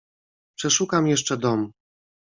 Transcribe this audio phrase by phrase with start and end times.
[0.57, 1.71] "Przeszukam jeszcze dom."